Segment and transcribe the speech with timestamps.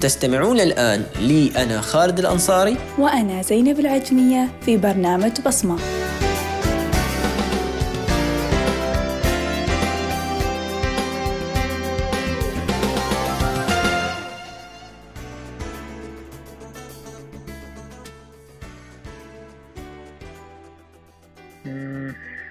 [0.00, 5.78] تستمعون الآن لي أنا خالد الأنصاري وأنا زينب العجمية في برنامج بصمة.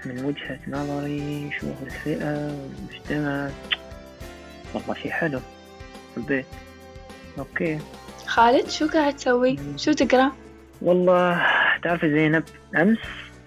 [0.04, 3.50] من وجهة نظري شوف الفئة والمجتمع
[4.74, 5.40] والله شي حلو
[6.14, 6.46] في البيت.
[7.38, 7.78] okay.
[8.26, 10.32] خالد شو قاعد تسوي؟ شو تقرأ؟
[10.82, 11.46] والله
[11.82, 12.44] تعرفي زينب
[12.76, 12.98] أمس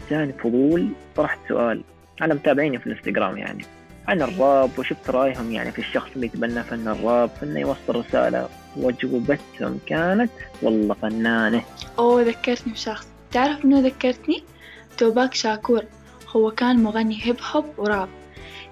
[0.10, 1.84] جاني فضول طرحت سؤال.
[2.22, 3.66] على متابعيني في الإنستغرام يعني.
[4.08, 9.80] عن الراب وشفت رأيهم يعني في الشخص اللي يتبنى فن الراب إنه يوصل رسالة وجوبتهم
[9.86, 10.32] كانت
[10.62, 11.64] والله فنانة.
[12.00, 13.08] أوه ذكرتني بشخص.
[13.32, 14.44] تعرف إنه ذكرتني؟
[14.98, 15.84] توباك شاكور.
[16.36, 18.10] هو كان مغني هيب هوب وراب.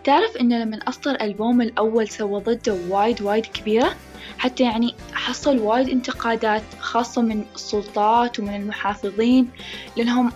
[0.04, 3.96] تعرف إنه لما أصدر ألبوم الأول سوى ضده وايد وايد كبيرة؟
[4.38, 9.50] حتى يعني حصل وايد انتقادات خاصة من السلطات ومن المحافظين
[9.98, 10.32] لأنهم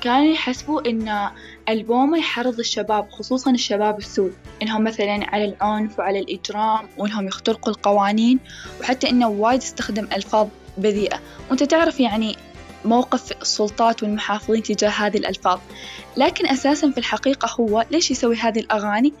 [0.00, 1.28] كانوا يحسبوا إن
[1.68, 4.34] ألبومه يحرض الشباب خصوصا الشباب السود.
[4.62, 8.38] إنهم مثلا على العنف وعلى الإجرام وإنهم يخترقوا القوانين
[8.80, 11.20] وحتى إنه وايد استخدم ألفاظ بذيئة.
[11.50, 12.36] وأنت تعرف يعني
[12.84, 15.60] موقف السلطات والمحافظين تجاه هذه الألفاظ.
[16.16, 19.12] لكن أساسا في الحقيقة هو ليش يسوي هذه الأغاني؟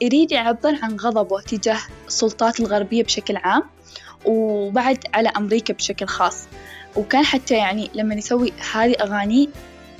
[0.00, 3.62] يريد يعبر عن غضبه تجاه السلطات الغربية بشكل عام
[4.24, 6.48] وبعد على أمريكا بشكل خاص.
[6.96, 9.48] وكان حتى يعني لما يسوي هذه أغاني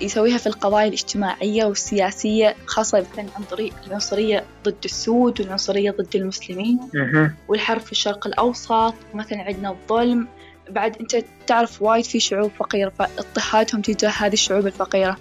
[0.00, 6.80] يسويها في القضايا الاجتماعية والسياسية خاصة مثلا عن طريق العنصرية ضد السود والعنصرية ضد المسلمين.
[7.48, 10.28] والحرب في الشرق الأوسط مثلا عندنا الظلم.
[10.70, 15.16] بعد أنت تعرف وايد في شعوب فقيرة فاضطهادهم تجاه هذه الشعوب الفقيرة.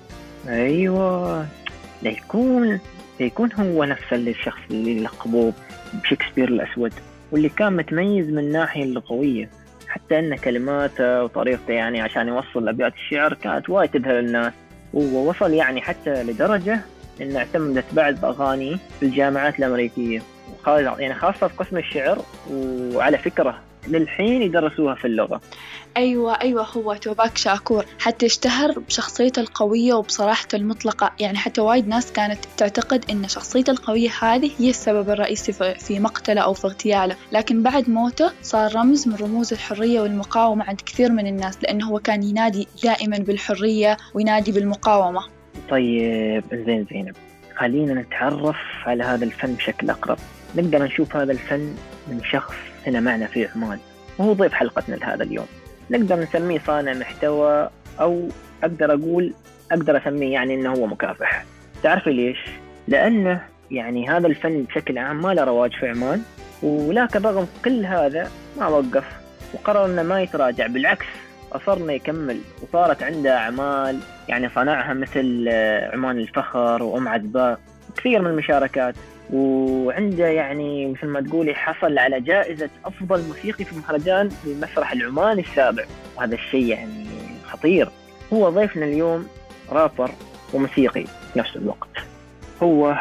[0.48, 1.48] أيوة.
[2.02, 2.80] ليكون
[3.20, 5.54] ليكون هو نفس الشخص اللي لقبوه
[5.94, 6.94] بشكسبير الأسود
[7.32, 9.50] واللي كان متميز من الناحية اللغوية.
[9.88, 14.54] حتى أن كلماته وطريقته يعني عشان يوصل أبيات الشعر كانت وايد تذهل الناس.
[14.94, 16.80] ووصل يعني حتى لدرجة
[17.22, 20.22] أنه اعتمدت بعض أغاني في الجامعات الأمريكية.
[20.68, 25.42] يعني خاصة في قسم الشعر وعلى فكرة للحين يدرسوها في اللغة.
[25.98, 27.86] أيوة أيوة هو توباك شاكور.
[28.00, 31.12] حتى اشتهر بشخصيته القوية وبصراحته المطلقة.
[31.20, 36.42] يعني حتى وايد ناس كانت تعتقد أن شخصيته القوية هذه هي السبب الرئيسي في مقتله
[36.42, 37.16] أو في اغتياله.
[37.32, 42.00] لكن بعد موته صار رمز من رموز الحرية والمقاومة عند كثير من الناس لأنه هو
[42.00, 45.22] كان ينادي دائما بالحرية وينادي بالمقاومة.
[45.70, 47.16] طيب زين زينب
[47.56, 50.18] خلينا نتعرف على هذا الفن بشكل أقرب.
[50.56, 51.76] نقدر نشوف هذا الفن
[52.08, 52.56] من شخص
[52.88, 53.80] هنا معنا في عمان.
[54.18, 55.48] وهو ضيف حلقتنا لهذا اليوم.
[55.92, 57.70] نقدر نسميه صانع محتوى
[58.00, 58.30] أو
[58.64, 59.34] أقدر أقول
[59.72, 61.46] أقدر أسميه يعني إنه هو مكافح.
[61.84, 62.38] تعرفي ليش؟
[62.88, 63.42] لأنه
[63.72, 66.22] يعني هذا الفن بشكل عام ما له رواج في عمان
[66.64, 69.04] ولكن رغم كل هذا ما وقف.
[69.54, 71.06] وقرر إنه ما يتراجع بالعكس
[71.52, 72.40] أصر إنه يكمل.
[72.64, 75.50] وصارت عنده أعمال يعني صنعها مثل
[75.94, 77.60] عمان الفخر وأم عذباء
[77.98, 78.96] كثير من المشاركات.
[79.34, 85.84] وعنده يعني مثل ما تقولي حصل على جائزة أفضل موسيقي في مهرجان المسرح العماني السابع.
[86.18, 87.06] وهذا الشيء يعني
[87.46, 87.90] خطير.
[88.34, 89.28] هو ضيفنا اليوم
[89.70, 90.12] رابر
[90.54, 91.90] وموسيقي في نفس الوقت.
[92.64, 92.96] هو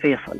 [0.00, 0.38] فيصل.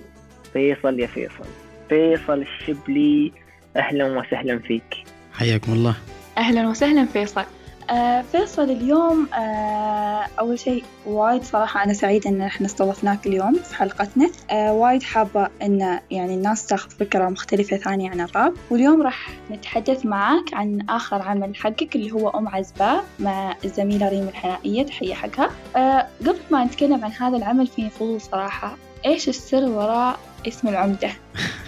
[0.53, 1.45] فيصل يا فيصل.
[1.89, 3.33] فيصل الشبلي
[3.77, 5.05] أهلا وسهلا فيك.
[5.33, 5.97] حياكم الله.
[6.39, 7.45] أهلا وسهلا فيصل.
[7.91, 13.75] آه فيصل اليوم آه أول شيء وايد صراحة أنا سعيدة إن إحنا استضفناك اليوم في
[13.75, 14.31] حلقتنا.
[14.51, 18.55] آه وايد حابة إن يعني الناس تاخذ فكرة مختلفة ثانية عن الراب.
[18.71, 24.29] واليوم راح نتحدث معاك عن آخر عمل حقك اللي هو أم عزباء مع الزميلة ريم
[24.29, 24.83] الحنائية.
[24.87, 25.51] تحية حقها.
[25.77, 28.77] آه قبل ما نتكلم عن هذا العمل في فضول صراحة
[29.07, 31.11] إيش السر وراء اسم العمدة؟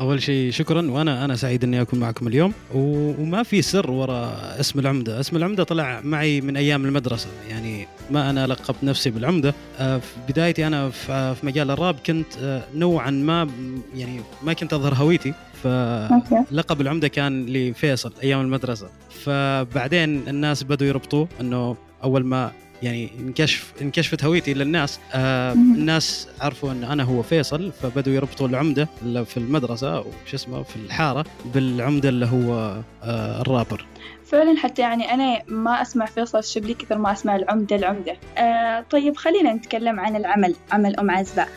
[0.00, 2.52] أول شيء شكرا وأنا أنا سعيد إني أكون معكم اليوم.
[2.74, 7.28] وما في سر وراء اسم العمدة، اسم العمدة طلع معي من أيام المدرسة.
[7.50, 9.54] يعني ما أنا لقبت نفسي بالعمدة.
[9.78, 13.48] آه، في بدايتي أنا في مجال الراب كنت آه، نوعا ما
[13.94, 15.34] يعني ما كنت أظهر هويتي.
[15.62, 18.88] فلقب العمدة كان لفيصل أيام المدرسة.
[19.10, 22.52] فبعدين الناس بدوا يربطوه إنه أول ما
[22.82, 28.88] يعني انكشف انكشفت هويتي للناس آه الناس عرفوا أن أنا هو فيصل فبدوا يربطوا العمدة
[29.02, 33.86] اللي في المدرسة وش اسمه في الحارة بالعمدة اللي هو آه الرابر.
[34.26, 38.16] فعلا حتى يعني أنا ما أسمع فيصل الشبلي كثر ما أسمع العمدة العمدة.
[38.38, 41.48] آه طيب خلينا نتكلم عن العمل عمل أم عزباء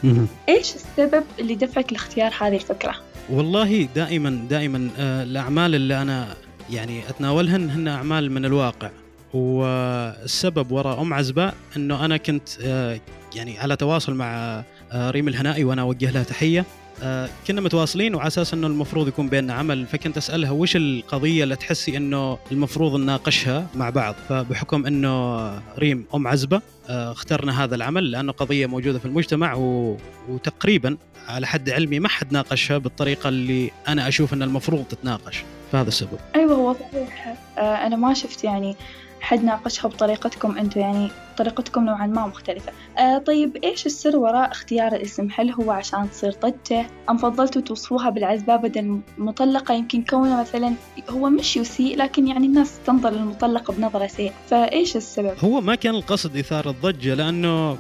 [0.50, 2.96] إيش السبب اللي دفعك لاختيار هذه الفكرة؟
[3.30, 6.28] والله دائما دائما آه الأعمال اللي أنا
[6.70, 8.90] يعني أتناولهن هن أعمال من الواقع.
[9.34, 13.00] والسبب وراء أم عزباء إنه أنا كنت آه،
[13.36, 16.66] يعني على تواصل مع آه، ريم الهنائي وأنا أوجه لها تحية.
[17.04, 21.56] آه، كنا متواصلين وعلى أساس إنه المفروض يكون بيننا عمل فكنت أسألها وش القضية اللي
[21.56, 25.48] تحسي إنه المفروض نناقشها مع بعض؟ فبحكم إنه
[25.80, 29.98] ريم أم عزبة اخترنا هذا العمل لأنه قضية موجودة في المجتمع و...
[30.30, 30.98] وتقريبا
[31.28, 35.44] على حد علمي ما حد ناقشها بالطريقة اللي أنا أشوف إن المفروض تتناقش.
[35.72, 36.20] فهذا السبب.
[36.36, 37.36] أيوة هو صحيح.
[37.58, 38.76] أنا ما شفت يعني
[39.22, 42.72] حد ناقشها بطريقتكم أنتم يعني طريقتكم نوعا ما مختلفة.
[43.00, 48.10] آه طيب إيش السر وراء اختيار الاسم؟ هل هو عشان تصير ضجة أم فضلتوا توصفوها
[48.10, 50.74] بالعزبة بدل مطلقة؟ يمكن كونه مثلا
[51.10, 54.34] هو مش يسيء لكن يعني الناس تنظر للمطلقة بنظرة سيئة.
[54.50, 57.78] فإيش السبب؟ هو ما كان القصد إثارة الضجة لأنه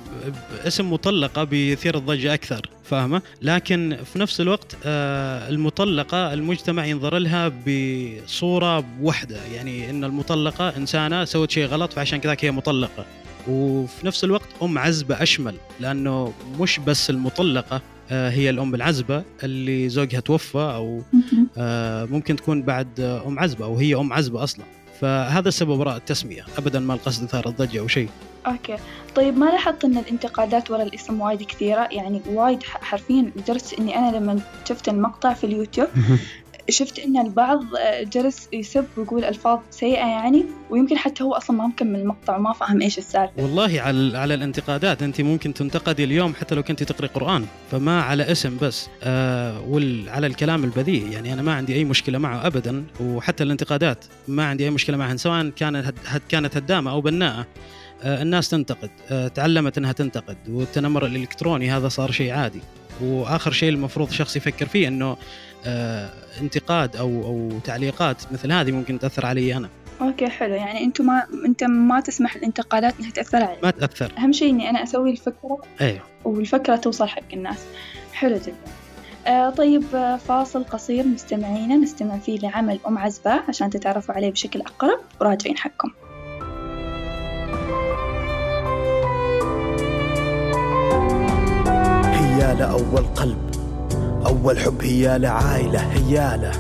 [0.68, 2.70] اسم مطلقة بيثير الضجة أكثر.
[2.92, 10.78] فاهمة؟ لكن في نفس الوقت آه، المطلقة المجتمع ينظر لها بصورة واحدة يعني إن المطلقة
[10.78, 13.06] إنسانة سوت شيء غلط فعشان كذا هي مطلقة.
[13.48, 19.90] وفي نفس الوقت أم عزبة أشمل لأنه مش بس المطلقة آه، هي الأم العزبة اللي
[19.90, 21.02] زوجها توفى أو
[21.58, 24.66] آه، ممكن تكون بعد أم عزبة أو هي أم عزبة أصلا.
[25.02, 26.46] فهذا السبب وراء التسمية.
[26.58, 28.10] ابدا ما القصد إثارة الضجة أو شيء.
[28.48, 28.78] okay.
[29.16, 34.18] طيب ما لاحظت أن الانتقادات ورا الاسم وايد كثيرة؟ يعني وايد حرفيا لدرجة إني أنا
[34.18, 34.40] لما
[34.70, 35.88] شفت المقطع في اليوتيوب
[36.72, 41.68] شفت إن البعض آه، جلس يسب ويقول ألفاظ سيئة يعني ويمكن حتى هو أصلا ما
[41.68, 43.34] مكمل المقطع وما فاهم إيش السالفة.
[43.38, 48.32] والله على على الانتقادات أنت ممكن تنتقدي اليوم حتى لو كنت تقري قرآن فما على
[48.32, 53.44] اسم بس آه وعلى الكلام البذيء يعني أنا ما عندي أي مشكلة معه ابدا وحتى
[53.44, 55.94] الانتقادات ما عندي أي مشكلة معها سواء كانت
[56.30, 57.48] كانت هدامة أو بناءة
[58.04, 62.62] آه الناس تنتقد آه تعلمت إنها تنتقد والتنمر الإلكتروني هذا صار شيء عادي.
[63.02, 65.18] وآخر شيء المفروض شخص يفكر فيه إنه
[65.66, 66.10] آه
[66.42, 69.70] انتقاد أو أو تعليقات مثل هذه ممكن تأثر علي أنا.
[70.02, 70.54] أوكي حلو.
[70.54, 73.64] يعني أنتم ما أنت ما تسمح الانتقادات إنها تأثر عليك.
[73.64, 74.12] ما تأثر.
[74.18, 77.60] أهم شيء إني أنا أسوي الفكرة أيوه والفكرة توصل حق الناس.
[78.14, 78.56] حلو جدا.
[79.28, 81.08] آه طيب آه، فاصل قصير.
[81.08, 85.00] مستمعينا نستمع فيه لعمل أم عزبة عشان تتعرفوا عليه بشكل أقرب.
[85.22, 85.92] وراجعين حقكم.
[92.62, 93.38] هي لأول قلب.
[94.26, 96.52] أول حب هي لعائلة هي له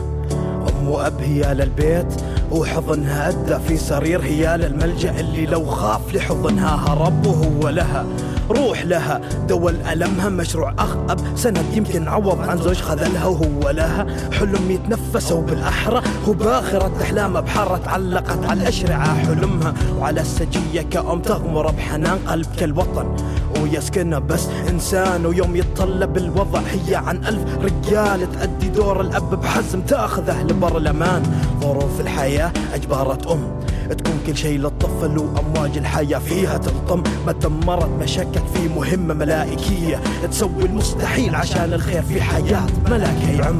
[0.42, 2.07] أم وأب هي للبيت
[2.51, 4.21] وحضنها أدى في سرير.
[4.21, 8.06] هي للملجأ اللي لو خاف لحضنها هرب وهو لها
[8.50, 9.21] روح لها.
[9.48, 14.06] دول ألمها مشروع أخ أب سند يمكن عوض عن زوج خذلها وهو لها.
[14.31, 19.15] حلم يتنفس وبالأحرى وباخرة أحلامها بحارة تعلقت على الأشرعة.
[19.15, 23.15] حلمها وعلى السجية كأم تغمر بحنان قلب كالوطن.
[23.63, 30.43] ويسكنها بس إنسان ويوم يتطلب الوضع هي عن ألف رجال تأدي دور الأب بحزم تأخذه
[30.43, 31.23] لبر الأمان.
[31.61, 38.43] ظروف الحياة أجبرت أم تكون كل شيء للطفل وأمواج الحياة فيها تلطم ما دمرت مشكك
[38.53, 39.99] في مهمة ملائكية
[40.31, 43.59] تسوي المستحيل عشان الخير في حياة ملاك يعم.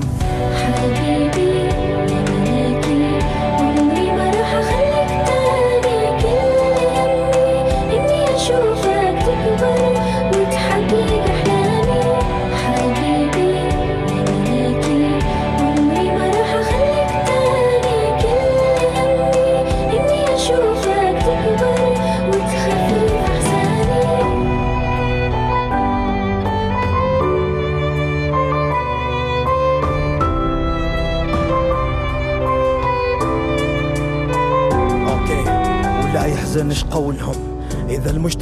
[0.54, 1.71] حبيبي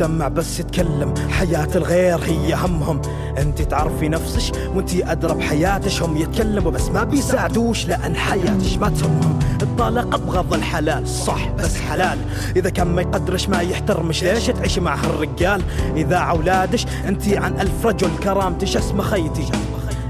[0.02, 1.14] المجتمع بس يتكلم.
[1.30, 3.02] حياة الغير هي همهم.
[3.38, 9.40] انت تعرفي نفسش وانت أدرى بحياتش هم يتكلموا بس ما بيساعدوش لأن حياتش ما تهمهم.
[9.62, 11.08] الطلاق أبغض الحلال.
[11.08, 12.18] صح بس حلال.
[12.56, 14.24] إذا كان ما يقدرش ما يحترمش.
[14.24, 15.62] ليش تعيشي مع هالرجال؟
[15.96, 19.46] إذا أولادش انت عن ألف رجل كرامتش اسمه خيتي.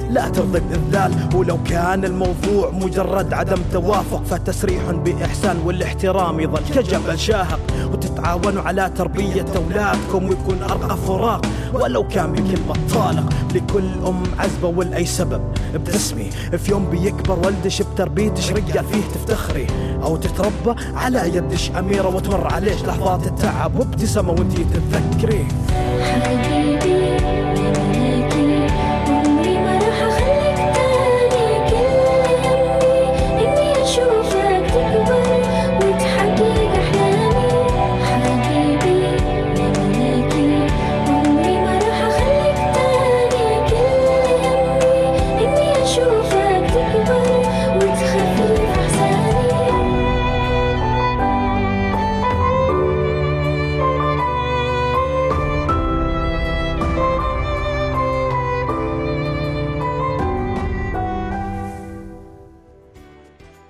[0.09, 7.59] لا ترضي بإذلال ولو كان الموضوع مجرد عدم توافق فتسريح بإحسان والاحترام يظل كجبل شاهق
[7.91, 11.45] وتتعاونوا على تربية أولادكم ويكون أرقى فراق.
[11.73, 15.41] ولو كان بكلمة طالق لكل أم عزبة ولأي سبب.
[15.73, 19.67] بتسمي في يوم بيكبر ولدش بتربيتش رجال فيه تفتخري.
[20.03, 25.47] أو تتربى على يدش أميرة وتمر عليش لحظات التعب وابتسامة وانتي تتذكري.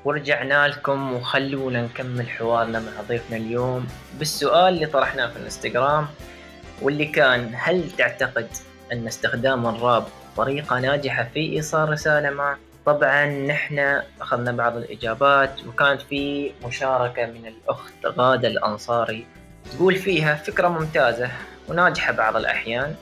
[0.06, 3.88] ورجعنا لكم وخلونا نكمل حوارنا مع ضيفنا اليوم
[4.20, 6.08] بالسؤال اللي طرحناه في الانستغرام
[6.82, 8.48] واللي كان هل تعتقد
[8.92, 10.06] أن استخدام الراب
[10.38, 17.46] طريقة ناجحة في إيصال رسالة ما؟ طبعا نحن أخذنا بعض الإجابات وكانت في مشاركة من
[17.46, 19.26] الأخت غادة الأنصاري
[19.72, 21.30] تقول فيها فكرة ممتازة
[21.68, 22.96] وناجحة بعض الأحيان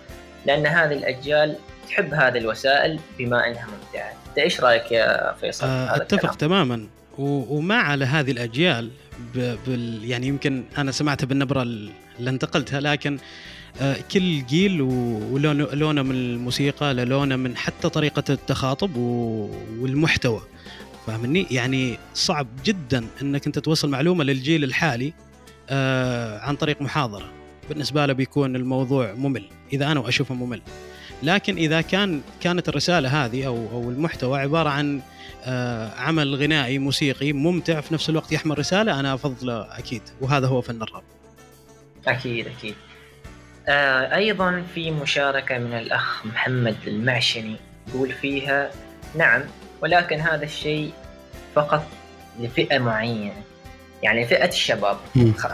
[0.46, 1.56] لأن هذه الأجيال
[1.88, 6.88] تحب هذه الوسائل بما أنها ممتعة؟ أنت إيش رأيك يا فيصل؟ آه، أتفق الكلام؟ تماما.
[7.17, 8.89] و- وما على هذه الأجيال
[9.36, 11.89] ب- بال يعني يمكن أنا سمعتها بالنبرة ال-
[12.20, 13.17] اللي انتقلتها لكن
[13.82, 18.96] آه، كل جيل ولونه لونه من الموسيقى للونه من حتى طريقة التخاطب
[19.79, 20.41] والمحتوى.
[21.08, 25.13] فاهمني؟ يعني صعب جدا إنك أنت توصل معلومة للجيل الحالي
[25.70, 27.25] آه، عن طريق محاضرة.
[27.70, 30.62] بالنسبة له بيكون الموضوع ممل إذا أنا اشوفه ممل.
[31.24, 35.02] لكن إذا كان كانت الرسالة هذه أو أو المحتوى عبارة عن
[35.46, 40.02] آه، عمل غنائي موسيقي ممتع في نفس الوقت يحمل رسالة أنا افضله أكيد.
[40.22, 41.04] وهذا هو فن الراب.
[42.08, 42.76] أكيد أكيد.
[43.68, 47.56] آه أيضا في مشاركة من الأخ محمد المعشني
[47.88, 48.72] يقول فيها
[49.16, 49.42] نعم
[49.82, 50.92] ولكن هذا الشيء
[51.56, 51.88] فقط
[52.40, 53.42] لفئة معينة.
[54.04, 54.98] يعني فئة الشباب.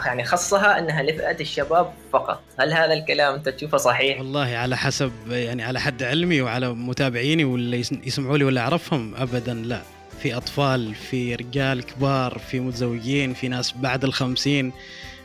[0.06, 2.40] يعني خصها أنها لفئة الشباب فقط.
[2.58, 7.44] هل هذا الكلام أنت تشوفه صحيح؟ والله على حسب يعني على حد علمي وعلى متابعيني
[7.44, 9.82] واللي يس- يسمعوا لي ولا أعرفهم ابدا لا.
[10.22, 14.72] في أطفال في رجال كبار في متزوجين في ناس بعد الخمسين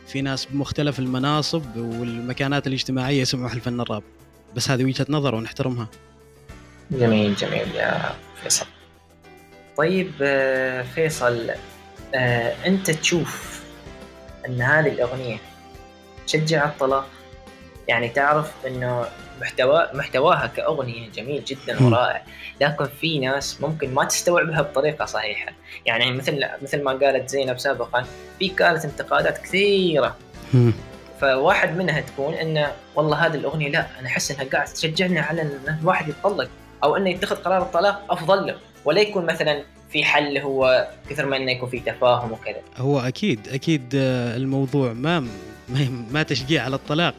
[0.08, 4.04] في ناس بمختلف المناصب والمكانات الاجتماعية يسمعوا الفن الراب.
[4.56, 5.88] بس هذه وجهة نظر ونحترمها.
[6.92, 8.02] جميل جميل يا
[8.44, 8.66] فيصل.
[9.78, 11.52] طيب آه، فيصل
[12.16, 13.64] آه، أنت تشوف
[14.46, 15.38] أن هذه الأغنية
[16.28, 17.08] تشجع الطلاق؟
[17.88, 19.06] يعني تعرف أنه
[19.42, 21.84] محتوى محتواها كأغنية جميل جدا.
[21.84, 22.24] ورائع
[22.62, 25.52] لكن في ناس ممكن ما تستوعبها بطريقة صحيحة.
[25.86, 28.06] يعني مثل مثل ما قالت زينب سابقا
[28.40, 30.16] في كانت انتقادات كثيرة.
[31.22, 35.78] فواحد منها تكون انه والله هذه الأغنية لا أنا أحس إنها قاعدة تشجعني على إن
[35.82, 36.50] الواحد يتطلق
[36.84, 38.56] أو إنه يتخذ قرار الطلاق أفضل له.
[38.86, 42.62] ولا يكون مثلا في حل هو كثر ما إنه يكون في تفاهم وكذا.
[42.78, 45.28] هو أكيد أكيد آه، الموضوع ما
[46.12, 47.16] ما, تشجيع على الطلاق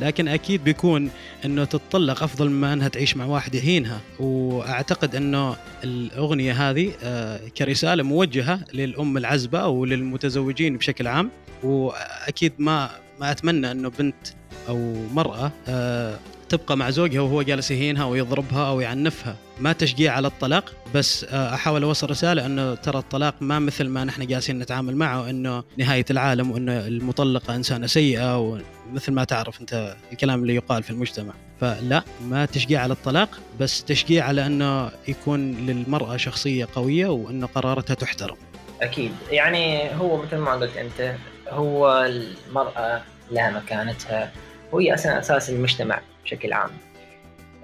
[0.00, 1.10] لكن أكيد بيكون
[1.44, 8.02] إنه تتطلق أفضل مما إنها تعيش مع واحد يهينها وأعتقد إنه الأغنية هذه آه، كرسالة
[8.02, 11.30] موجهة للأم العزبة أو للمتزوجين بشكل عام.
[11.62, 12.90] وأكيد ما
[13.20, 14.28] ما أتمنى إنه بنت
[14.68, 19.36] أو مرأة آه، تبقى مع زوجها وهو جالس يهينها أو يضربها أو يعنفها.
[19.60, 24.04] ما تشجيع على الطلاق بس آه، أحاول أوصل رسالة إنه ترى الطلاق ما مثل ما
[24.04, 29.96] نحن جالسين نتعامل معه إنه نهاية العالم وإنه المطلقة إنسانة سيئة ومثل ما تعرف أنت
[30.12, 31.32] الكلام اللي يقال في المجتمع.
[31.60, 37.94] فلا ما تشجيع على الطلاق بس تشجيع على إنه يكون للمرأة شخصية قوية وإنه قراراتها
[37.94, 38.36] تحترم.
[38.82, 39.12] أكيد.
[39.30, 41.14] يعني هو مثل ما قلت أنت
[41.48, 44.32] هو المرأة لها مكانتها
[44.72, 46.70] وهي أساس المجتمع بشكل عام.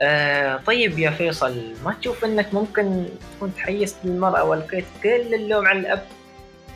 [0.02, 5.78] آه طيب يا فيصل ما تشوف إنك ممكن تكون تحيزت للمراه والقيت كل اللوم على
[5.78, 6.02] الأب؟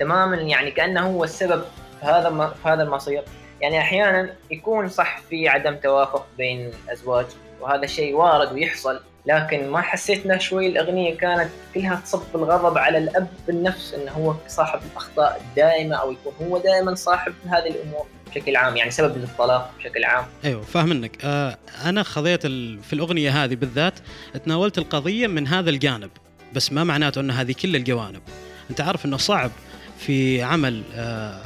[0.01, 1.63] تماما يعني كأنه هو السبب
[2.01, 3.23] في هذا في هذا المصير.
[3.61, 7.27] يعني أحيانا يكون صح في عدم توافق بين الأزواج
[7.61, 9.01] وهذا الشيء وارد ويحصل.
[9.27, 14.35] لكن ما حسيت إنه شوي الأغنية كانت كلها تصب الغضب على الأب بالنفس إنه هو
[14.49, 19.71] صاحب الأخطاء الدائمة أو يكون هو دائما صاحب هذه الأمور بشكل عام يعني سبب للطلاق
[19.79, 20.25] بشكل عام.
[20.45, 21.25] أيوه فاهم منك.
[21.25, 22.83] آه أنا خذيت ال...
[22.83, 23.95] في الأغنية هذه بالذات
[24.45, 26.11] تناولت القضية من هذا الجانب
[26.53, 28.23] بس ما معناته إن هذه كل الجوانب.
[28.71, 29.51] أنت عارف إنه صعب
[29.99, 31.41] في عمل آه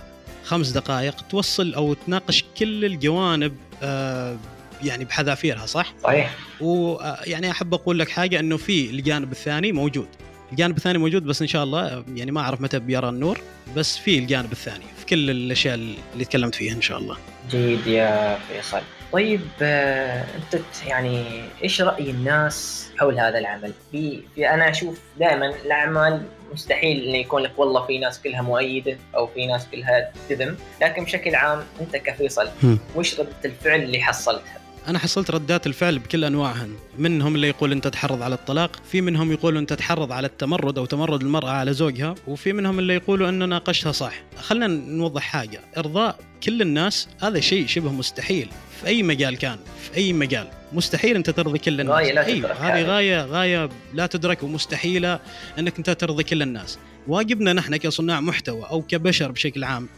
[0.45, 4.37] خمس دقائق توصل أو تناقش كل الجوانب آه
[4.83, 10.09] يعني بحذافيرها صح؟ صحيح ويعني أحب أقول لك حاجة إنه في الجانب الثاني موجود
[10.53, 13.41] الجانب الثاني موجود بس إن شاء الله يعني ما أعرف متى بيرى النور
[13.77, 17.17] بس في الجانب الثاني في كل الأشياء اللي تكلمت فيها إن شاء الله
[17.51, 18.81] جيد يا فيصل
[19.13, 21.25] طيب آه، أنت يعني
[21.65, 27.43] إيش رأي الناس حول هذا العمل؟ في, في أنا أشوف دائما الأعمال مستحيل إنه يكون
[27.43, 31.97] لك والله في ناس كلها مؤيدة أو في ناس كلها تذم، لكن بشكل عام أنت
[31.97, 32.49] كفيصل.
[32.97, 36.69] وش ردة الفعل اللي حصلتها؟ أنا حصلت ردات الفعل بكل أنواعها.
[36.99, 40.85] منهم اللي يقول أنت تحرض على الطلاق في منهم يقولوا أنت تحرض على التمرد أو
[40.85, 44.15] تمرد المرأة على زوجها وفي منهم اللي يقولوا انه ناقشتها صح.
[44.37, 45.61] خلينا نوضح حاجة.
[45.79, 48.49] إرضاء كل الناس هذا شيء شبه مستحيل.
[48.81, 50.49] في أي مجال كان في أي مجال.
[50.73, 51.95] مستحيل أنت ترضي كل الناس.
[51.95, 52.83] غاية لا أيوة، تدرك هذه هذه.
[52.83, 55.21] غاية غاية لا تدرك ومستحيلة
[55.59, 56.79] أنك أنت ترضي كل الناس.
[57.09, 59.89] واجبنا نحن كصناع محتوى أو كبشر بشكل عام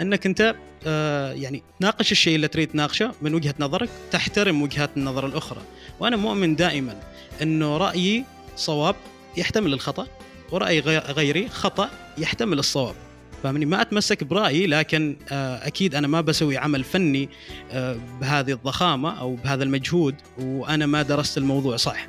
[0.00, 0.54] انك انت
[0.86, 5.60] آه يعني تناقش الشيء اللي تريد تناقشه من وجهة نظرك تحترم وجهات النظر الأخرى.
[6.00, 7.00] وأنا مؤمن دائما
[7.42, 8.24] انه رايي
[8.56, 8.96] صواب
[9.36, 10.06] يحتمل الخطأ
[10.52, 12.94] ورأي غي- غيري خطأ يحتمل الصواب.
[13.42, 17.28] فاهمني؟ ما أتمسك برأيي لكن آه، أكيد أنا ما بسوي عمل فني
[17.72, 22.06] آه، بهذه الضخامة أو بهذا المجهود وأنا ما درست الموضوع صح.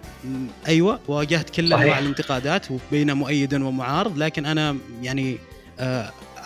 [0.67, 1.73] أيوه واجهت كل.
[1.73, 5.37] أنواع الانتقادات وبين مؤيد ومعارض لكن أنا يعني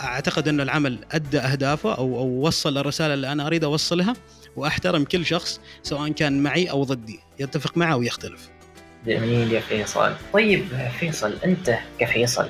[0.01, 4.13] أعتقد أن العمل أدى أهدافه أو أو وصل الرسالة اللي أنا أريد أوصلها
[4.55, 8.49] وأحترم كل شخص سواء كان معي أو ضدي يتفق معه أو يختلف
[9.07, 10.65] جميل يا فيصل طيب
[10.99, 12.49] فيصل أنت كفيصل.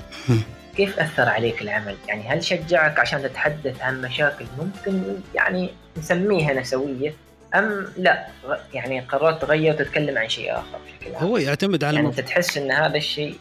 [0.78, 5.04] كيف أثر عليك العمل؟ يعني هل شجعك عشان تتحدث عن مشاكل ممكن
[5.36, 7.14] يعني نسميها نسوية
[7.56, 8.28] أم لا
[8.74, 12.08] يعني قررت تغير وتتكلم عن شيء آخر بشكل عام؟ هو يعتمد على يعني.
[12.08, 13.36] أنت تحس إن هذا الشيء.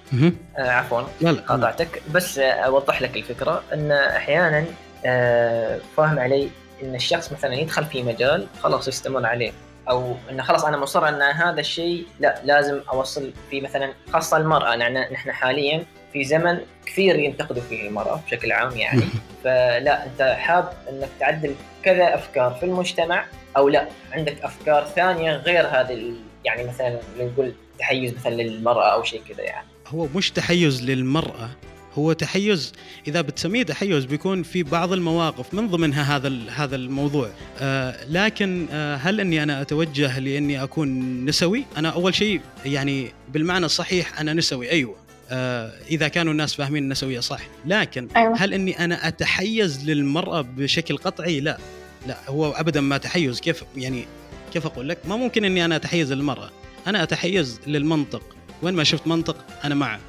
[0.59, 4.65] آه عفوا لا لا قاطعتك بس آه، أوضح لك الفكرة إن أحيانا
[5.07, 6.51] آه، فاهم علي
[6.83, 9.53] إن الشخص مثلا يدخل في مجال خلاص يستمر عليه
[9.91, 14.75] أو انه خلاص أنا مصر إن هذا الشيء لا لازم أوصل فيه مثلا خاصة المرأة
[14.75, 19.03] يعني نحن حاليا في زمن كثير ينتقدوا فيه المرأة بشكل عام يعني.
[19.45, 23.25] فلا أنت حاب إنك تعدل كذا أفكار في المجتمع
[23.57, 26.13] أو لا؟ عندك أفكار ثانية غير هذه
[26.45, 29.67] يعني مثلا نقول تحيز مثلا للمرأة أو شيء كذا يعني.
[29.87, 31.51] هو مش تحيز للمرأة
[31.95, 32.73] هو تحيز
[33.07, 37.31] إذا بتسميه تحيز بيكون في بعض المواقف من ضمنها هذا هذا الموضوع.
[37.61, 43.67] آه لكن آه هل أني أنا أتوجه لأني أكون نسوي؟ أنا أول شيء يعني بالمعنى
[43.67, 44.97] الصحيح أنا نسوي أيوة.
[45.31, 47.41] آه إذا كانوا الناس فاهمين النسوية صح.
[47.67, 48.37] لكن أيوة.
[48.37, 51.59] هل أني أنا أتحيز للمرأة بشكل قطعي؟ لا.
[52.07, 53.41] لا هو أبدا ما تحيز.
[53.41, 54.05] كيف يعني
[54.53, 56.51] كيف أقول لك؟ ما ممكن أني أنا أتحيز للمرأة.
[56.87, 58.23] أنا أتحيز للمنطق.
[58.63, 60.01] وين ما شفت منطق أنا معه.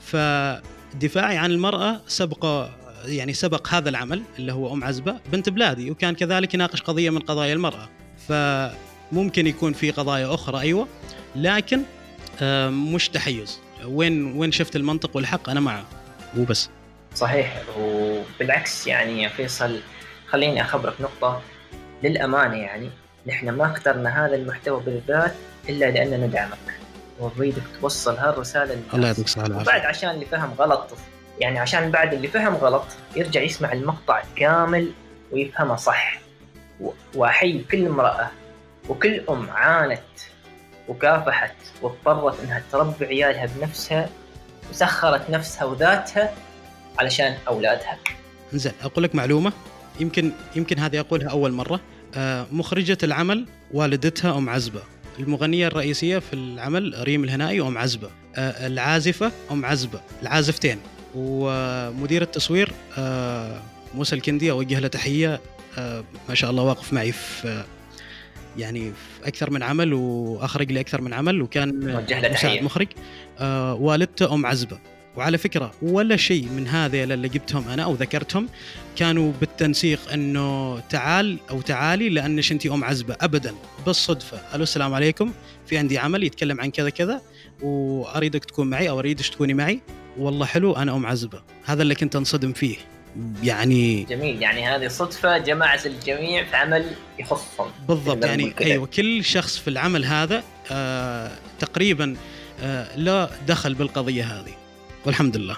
[0.00, 2.68] فدفاعي عن المرأة سبق
[3.04, 7.18] يعني سبق هذا العمل اللي هو أم عزبة بنت بلادي وكان كذلك يناقش قضية من
[7.18, 7.88] قضايا المرأة.
[8.28, 10.88] فممكن يكون في قضايا أخرى أيوه.
[11.36, 11.82] لكن
[12.42, 13.58] آه، مش تحيز.
[13.86, 15.84] وين وين شفت المنطق والحق أنا معه
[16.38, 16.68] وبس
[17.14, 17.62] صحيح.
[17.78, 19.80] وبالعكس يعني يا فيصل
[20.28, 21.42] خليني أخبرك نقطة.
[22.02, 22.90] للأمانة يعني
[23.26, 25.34] نحن ما اخترنا هذا المحتوى بالذات
[25.68, 26.58] إلا لأننا ندعمك.
[27.20, 28.94] ونريدك توصل هالرسالة للناس.
[28.94, 29.70] الله يعطيك الصحة والعافية.
[29.70, 30.88] وبعد عشان اللي فهم غلط
[31.40, 32.84] يعني عشان بعد اللي فهم غلط
[33.16, 34.92] يرجع يسمع المقطع كامل
[35.32, 36.20] ويفهمه صح.
[36.80, 38.30] و- وأحيي كل امرأة
[38.88, 40.00] وكل أم عانت
[40.90, 44.08] وكافحت واضطرت إنها تربي عيالها بنفسها
[44.70, 46.34] وسخرت نفسها وذاتها
[46.98, 47.98] علشان أولادها.
[48.52, 49.52] زين أقول لك معلومة.
[50.00, 51.80] يمكن يمكن هذه أقولها أول مرة.
[52.14, 54.82] آه، مخرجة العمل والدتها أم عزبة.
[55.18, 58.10] المغنية الرئيسية في العمل ريم الهنائي أم عزبة.
[58.36, 60.00] آه، العازفة أم عزبة.
[60.22, 60.78] العازفتين.
[61.14, 63.62] ومدير التصوير آه،
[63.94, 65.40] موسى الكندي أوجه له تحية.
[65.78, 67.64] آه، ما شاء الله واقف معي في
[68.58, 72.88] يعني في أكثر من عمل وأخرج لي أكثر من عمل وكان مساعد مخرج.
[73.38, 74.78] آه، والدته ام عزبة.
[75.16, 78.48] وعلى فكرة ولا شيء من هذا اللي جبتهم أنا أو ذكرتهم
[78.96, 83.54] كانوا بالتنسيق إنه تعال أو تعالي لأنش انت أم عزبة ابدا.
[83.86, 84.38] بالصدفة.
[84.54, 85.32] ألو السلام عليكم.
[85.66, 87.22] في عندي عمل يتكلم عن كذا كذا
[87.62, 89.80] وأريدك تكون معي أو اريدك تكوني معي.
[90.18, 91.42] والله حلو أنا أم عزبة.
[91.64, 92.76] هذا اللي كنت أنصدم فيه.
[93.42, 96.86] يعني جميل يعني هذه صدفة جمعت الجميع في عمل
[97.18, 97.70] يخصهم.
[97.88, 98.68] بالضبط يعني كذا.
[98.68, 100.42] أيوه كل شخص في العمل هذا
[100.72, 102.16] آه تقريبا
[102.62, 104.54] آه له دخل بالقضية هذه
[105.06, 105.56] والحمد لله.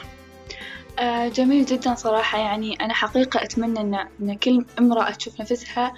[0.99, 2.39] آه، جميل جدا صراحة.
[2.39, 5.95] يعني أنا حقيقة أتمنى إن, إن كل امرأة تشوف نفسها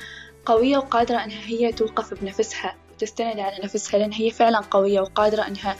[0.46, 5.76] قوية وقادرة إنها هي توقف بنفسها وتستند على نفسها لأن هي فعلا قوية وقادرة إنها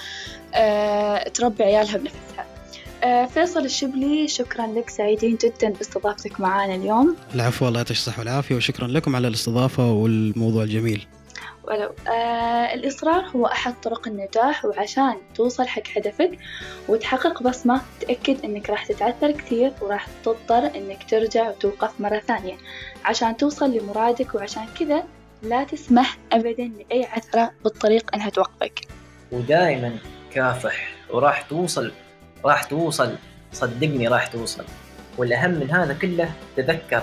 [0.54, 2.33] آه، تربي عيالها بنفسها.
[3.34, 7.16] فيصل الشبلي شكرا لك سعيدين جدا باستضافتك معنا اليوم.
[7.34, 11.06] العفو الله يعطيك الصحة والعافية وشكرا لكم على الاستضافة والموضوع الجميل.
[11.64, 16.38] ولو آه الإصرار هو أحد طرق النجاح وعشان توصل حق هدفك
[16.88, 22.54] وتحقق بصمة تأكد إنك راح تتعثر كثير وراح تضطر إنك ترجع وتوقف مرة ثانية.
[23.04, 25.04] عشان توصل لمرادك وعشان كذا
[25.42, 28.80] لا تسمح أبدا لأي عثرة بالطريق إنها توقفك.
[29.32, 29.96] ودائما
[30.34, 31.92] كافح وراح توصل
[32.44, 33.14] راح توصل
[33.52, 34.64] صدقني راح توصل.
[35.18, 37.02] والأهم من هذا كله تذكر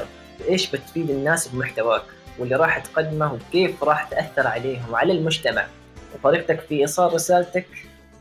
[0.49, 2.03] إيش بتفيد الناس بمحتواك
[2.39, 5.65] واللي راح تقدمه وكيف راح تأثر عليهم وعلى المجتمع.
[6.15, 7.67] وطريقتك في إيصال رسالتك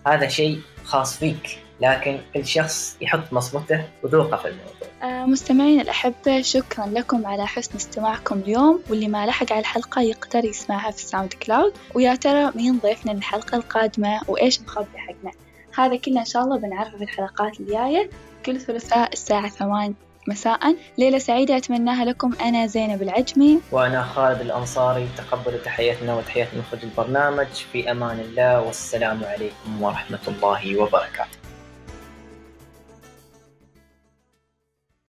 [0.06, 4.88] هذا شيء خاص فيك لكن كل شخص يحط بصمته وذوقه في الموضوع.
[5.02, 8.82] آه مستمعين الأحبة شكرا لكم على حسن استماعكم اليوم.
[8.90, 11.72] واللي ما لحق على الحلقة يقدر يسمعها في ال SoundCloud.
[11.94, 15.32] ويا ترى مين ضيفنا للحلقة القادمة؟ وإيش مخبي حقنا؟
[15.78, 18.10] هذا كله إن شاء الله بنعرفه في الحلقات الجاية.
[18.46, 19.94] كل ثلاثاء الساعة ثمان
[20.28, 20.76] مساء.
[20.98, 22.32] ليلة سعيدة أتمناها لكم.
[22.40, 23.60] أنا زينب العجمي.
[23.72, 25.08] وأنا خالد الأنصاري.
[25.16, 27.46] تقبلوا تحياتنا وتحيات مخرج البرنامج.
[27.72, 31.39] في أمان الله والسلام عليكم ورحمة الله وبركاته.